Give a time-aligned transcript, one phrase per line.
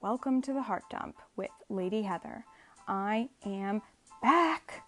[0.00, 2.44] Welcome to the Heart Dump with Lady Heather.
[2.86, 3.82] I am
[4.22, 4.84] back.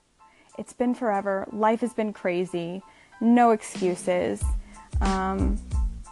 [0.57, 1.49] It's been forever.
[1.50, 2.81] Life has been crazy.
[3.20, 4.41] No excuses.
[5.00, 5.58] Um,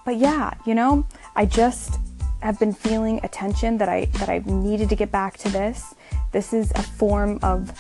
[0.05, 1.07] but yeah, you know,
[1.37, 2.01] I just
[2.41, 5.95] have been feeling a tension that I that I've needed to get back to this.
[6.33, 7.71] This is a form of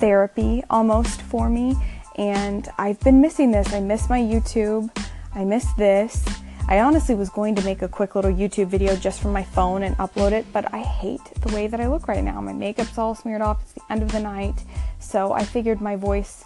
[0.00, 1.76] therapy almost for me,
[2.16, 3.72] and I've been missing this.
[3.72, 4.90] I miss my YouTube.
[5.32, 6.24] I miss this.
[6.68, 9.84] I honestly was going to make a quick little YouTube video just from my phone
[9.84, 12.40] and upload it, but I hate the way that I look right now.
[12.40, 13.62] My makeup's all smeared off.
[13.62, 14.64] It's the end of the night.
[14.98, 16.42] So I figured my voice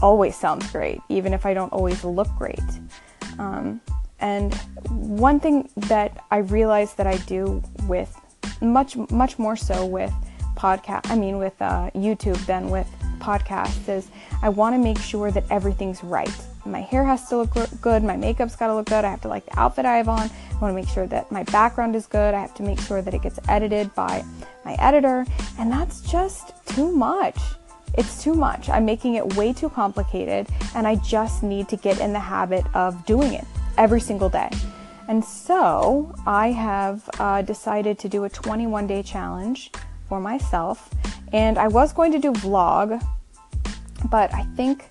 [0.00, 2.60] always sounds great, even if I don't always look great.
[3.40, 3.80] Um,
[4.20, 4.54] and
[4.90, 8.16] one thing that I realized that I do with
[8.60, 10.12] much, much more so with
[10.54, 14.08] podcast, I mean, with uh, YouTube than with podcasts is
[14.40, 16.30] I want to make sure that everything's right.
[16.66, 19.28] My hair has to look good, my makeup's got to look good, I have to
[19.28, 22.06] like the outfit I have on, I want to make sure that my background is
[22.06, 24.24] good, I have to make sure that it gets edited by
[24.64, 25.24] my editor,
[25.58, 27.38] and that's just too much.
[27.94, 28.68] It's too much.
[28.68, 32.64] I'm making it way too complicated, and I just need to get in the habit
[32.74, 33.46] of doing it
[33.78, 34.50] every single day.
[35.08, 39.70] And so I have uh, decided to do a 21 day challenge
[40.08, 40.90] for myself.
[41.32, 43.02] And I was going to do vlog,
[44.10, 44.90] but I think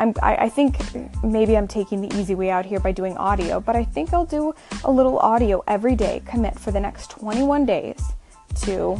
[0.00, 0.78] I'm, I, I, think
[1.22, 4.24] maybe I'm taking the easy way out here by doing audio, but I think I'll
[4.24, 8.00] do a little audio every day, commit for the next 21 days
[8.62, 8.96] to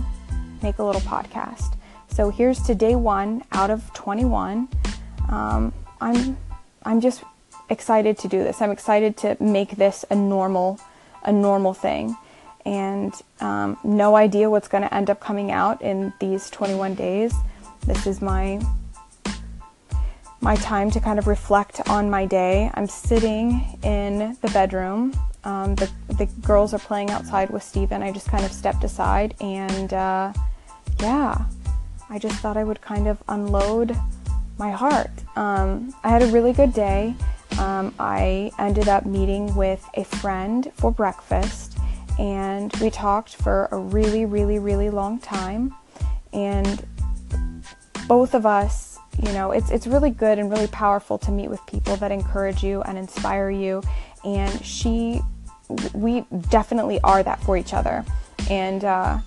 [0.63, 1.79] make a little podcast.
[2.09, 4.69] So here's to day one out of 21.
[5.31, 6.37] Um, I'm,
[6.83, 7.23] I'm just
[7.71, 8.61] excited to do this.
[8.61, 10.79] I'm excited to make this a normal,
[11.25, 12.15] a normal thing,
[12.67, 17.33] and um, no idea what's going to end up coming out in these 21 days.
[17.87, 18.61] This is my
[20.41, 22.71] my time to kind of reflect on my day.
[22.75, 25.15] I'm sitting in the bedroom.
[25.45, 28.03] Um, the the girls are playing outside with Steven.
[28.03, 30.33] I just kind of stepped aside and uh,
[31.01, 31.45] yeah,
[32.09, 33.97] I just thought I would kind of unload
[34.59, 35.11] my heart.
[35.37, 37.15] Um, I had a really good day
[37.59, 41.79] um, I ended up meeting with a friend for breakfast
[42.19, 45.75] and we talked for a really, really, really long time.
[46.33, 46.87] And
[48.11, 51.65] both of us, you know, it's, it's really good and really powerful to meet with
[51.67, 53.81] people that encourage you and inspire you.
[54.25, 55.21] And she,
[55.95, 58.05] we definitely are that for each other.
[58.51, 59.19] And uh,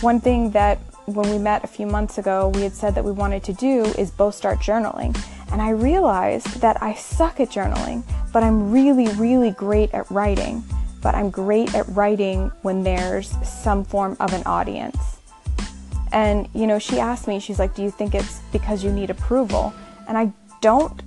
[0.00, 3.12] one thing that when we met a few months ago, we had said that we
[3.12, 5.16] wanted to do is both start journaling.
[5.52, 8.02] And I realized that I suck at journaling,
[8.32, 10.64] but I'm really, really great at writing.
[11.00, 15.13] But I'm great at writing when there's some form of an audience.
[16.14, 19.10] And, you know, she asked me, she's like, Do you think it's because you need
[19.10, 19.74] approval?
[20.08, 21.02] And I don't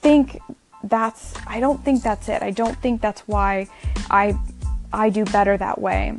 [0.00, 0.40] think
[0.84, 2.42] that's I don't think that's it.
[2.42, 3.68] I don't think that's why
[4.10, 4.38] I
[4.92, 6.16] I do better that way.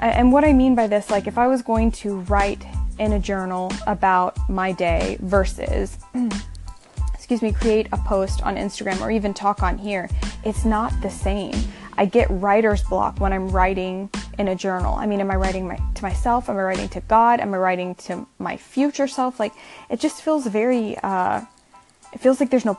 [0.00, 2.64] And what I mean by this, like if I was going to write
[2.98, 5.98] in a journal about my day versus
[7.14, 10.08] excuse me, create a post on Instagram or even talk on here,
[10.44, 11.54] it's not the same.
[11.96, 14.10] I get writer's block when I'm writing
[14.40, 14.94] in a journal.
[14.94, 16.48] I mean, am I writing my, to myself?
[16.48, 17.40] Am I writing to God?
[17.40, 19.38] Am I writing to my future self?
[19.38, 19.52] Like,
[19.90, 21.42] it just feels very, uh,
[22.12, 22.78] it feels like there's no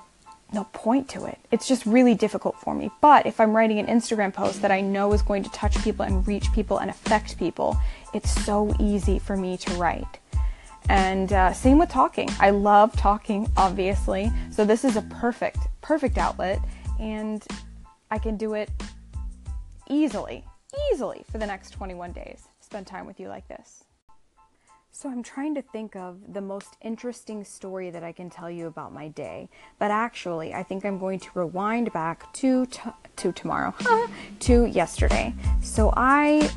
[0.53, 1.39] no point to it.
[1.49, 2.91] It's just really difficult for me.
[2.99, 6.03] But if I'm writing an Instagram post that I know is going to touch people
[6.03, 7.77] and reach people and affect people,
[8.13, 10.19] it's so easy for me to write.
[10.89, 12.29] And uh, same with talking.
[12.41, 14.29] I love talking, obviously.
[14.49, 16.59] So this is a perfect, perfect outlet.
[16.99, 17.41] And
[18.09, 18.69] I can do it
[19.89, 20.43] easily,
[20.91, 22.47] easily for the next 21 days.
[22.59, 23.83] Spend time with you like this.
[24.93, 28.67] So I'm trying to think of the most interesting story that I can tell you
[28.67, 29.49] about my day,
[29.79, 32.81] but actually, I think I'm going to rewind back to t-
[33.15, 33.73] to tomorrow,
[34.41, 35.33] to yesterday.
[35.61, 36.51] So I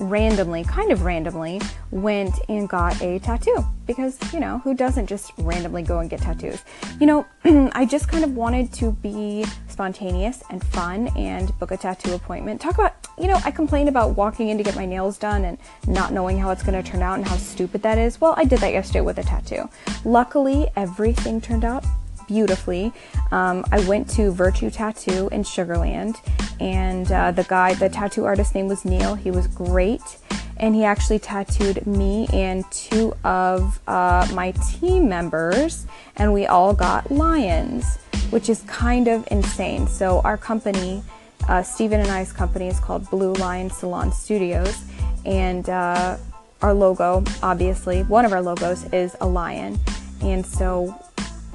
[0.00, 5.32] randomly, kind of randomly, went and got a tattoo because, you know, who doesn't just
[5.38, 6.64] randomly go and get tattoos?
[6.98, 7.26] You know,
[7.72, 12.60] I just kind of wanted to be spontaneous and fun and book a tattoo appointment.
[12.60, 15.58] Talk about, you know, I complain about walking in to get my nails done and
[15.86, 18.20] not knowing how it's going to turn out and how stupid that is.
[18.20, 19.68] Well, I did that yesterday with a tattoo.
[20.04, 21.84] Luckily, everything turned out
[22.26, 22.92] beautifully.
[23.32, 26.16] Um, I went to Virtue Tattoo in Sugarland,
[26.60, 29.16] and uh, the guy, the tattoo artist name was Neil.
[29.16, 30.16] He was great,
[30.56, 36.72] and he actually tattooed me and two of uh, my team members, and we all
[36.72, 37.96] got lions,
[38.30, 39.88] which is kind of insane.
[39.88, 41.02] So our company,
[41.50, 44.82] uh, Stephen and I's company, is called Blue Lion Salon Studios,
[45.26, 46.16] and uh,
[46.62, 49.78] our logo, obviously, one of our logos is a lion,
[50.22, 50.94] and so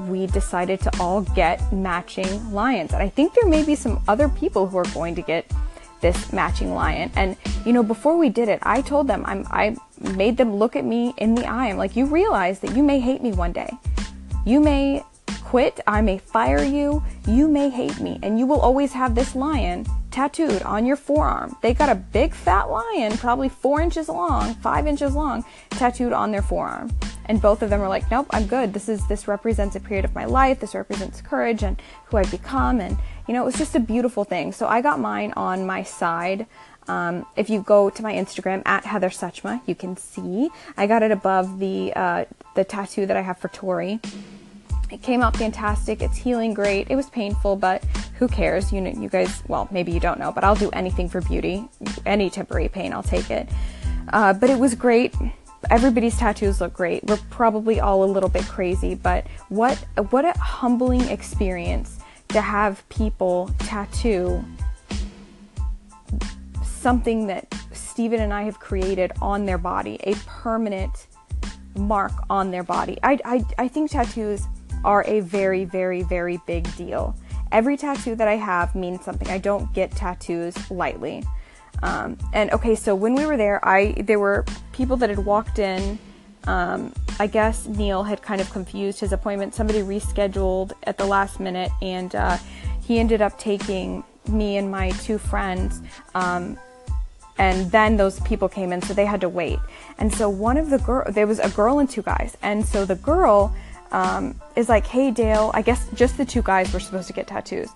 [0.08, 2.92] we decided to all get matching lions.
[2.92, 5.50] And I think there may be some other people who are going to get
[6.02, 7.10] this matching lion.
[7.16, 10.76] And you know, before we did it, I told them I'm I made them look
[10.76, 11.70] at me in the eye.
[11.70, 13.72] I'm like, you realize that you may hate me one day.
[14.46, 15.04] You may
[15.56, 19.38] quit, I may fire you, you may hate me, and you will always have this
[19.38, 21.56] lion tattooed on your forearm.
[21.62, 26.32] They got a big fat lion, probably four inches long, five inches long, tattooed on
[26.32, 26.92] their forearm.
[27.28, 28.74] And both of them are like, nope, I'm good.
[28.74, 30.60] This is this represents a period of my life.
[30.60, 32.82] This represents courage and who I've become.
[32.82, 34.52] And you know, it was just a beautiful thing.
[34.52, 36.48] So I got mine on my side.
[36.90, 41.02] Um, if you go to my Instagram at Heather Suchma, you can see I got
[41.02, 42.26] it above the uh,
[42.56, 44.02] the tattoo that I have for Tori.
[44.92, 46.02] It came out fantastic.
[46.02, 46.90] It's healing great.
[46.90, 47.84] It was painful, but
[48.18, 48.72] who cares?
[48.72, 49.44] You know, you guys.
[49.48, 51.68] Well, maybe you don't know, but I'll do anything for beauty.
[52.06, 53.50] Any temporary pain, I'll take it.
[54.14, 55.14] Uh, but it was great.
[55.70, 57.04] Everybody's tattoos look great.
[57.06, 59.78] We're probably all a little bit crazy, but what
[60.12, 62.00] what a humbling experience
[62.30, 64.44] to have people tattoo
[66.86, 71.08] something that Stephen and I have created on their body, a permanent
[71.76, 73.00] mark on their body.
[73.02, 74.46] I, I, I think tattoos
[74.86, 77.16] are a very, very, very big deal.
[77.52, 79.30] Every tattoo that I have means something.
[79.30, 81.24] I don't get tattoos lightly.
[81.84, 85.60] Um, and okay, so when we were there, I there were people that had walked
[85.60, 86.00] in.
[86.48, 89.54] Um, I guess Neil had kind of confused his appointment.
[89.54, 92.38] Somebody rescheduled at the last minute, and uh,
[92.82, 95.82] he ended up taking me and my two friends.
[96.14, 96.58] Um,
[97.38, 99.60] and then those people came in, so they had to wait.
[99.98, 102.86] And so one of the girl, there was a girl and two guys, and so
[102.86, 103.54] the girl
[103.92, 107.28] um, is like, "Hey Dale," I guess just the two guys were supposed to get
[107.28, 107.70] tattoos.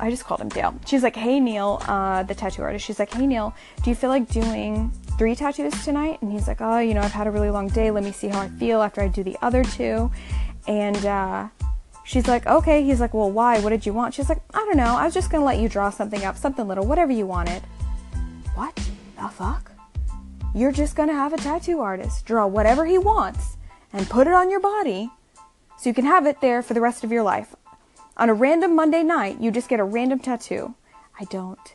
[0.00, 0.74] I just called him Dale.
[0.86, 2.84] She's like, "Hey Neil," uh, the tattoo artist.
[2.86, 6.60] She's like, "Hey Neil, do you feel like doing three tattoos tonight?" And he's like,
[6.60, 7.90] "Oh, you know, I've had a really long day.
[7.90, 10.10] Let me see how I feel after I do the other two.
[10.66, 11.48] And uh,
[12.04, 13.60] she's like, "Okay." He's like, "Well, why?
[13.60, 14.96] What did you want?" She's like, "I don't know.
[14.96, 17.62] I was just gonna let you draw something up, something little, whatever you wanted."
[18.54, 18.74] What
[19.16, 19.70] the fuck?
[20.54, 23.56] You're just gonna have a tattoo artist draw whatever he wants
[23.92, 25.10] and put it on your body
[25.78, 27.54] so you can have it there for the rest of your life.
[28.16, 30.74] On a random Monday night, you just get a random tattoo.
[31.18, 31.74] I don't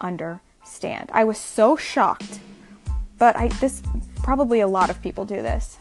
[0.00, 1.10] understand.
[1.12, 2.40] I was so shocked.
[3.18, 3.82] But I this
[4.22, 5.78] probably a lot of people do this.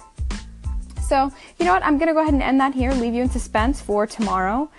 [1.07, 1.83] So, you know what?
[1.83, 4.69] I'm going to go ahead and end that here, leave you in suspense for tomorrow.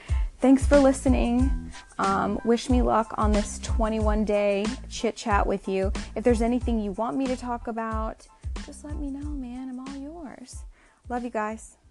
[0.41, 1.73] Thanks for listening.
[1.99, 5.93] Um, wish me luck on this 21 day chit chat with you.
[6.17, 8.27] If there's anything you want me to talk about,
[8.65, 9.69] just let me know, man.
[9.69, 10.65] I'm all yours.
[11.13, 11.82] Love you guys.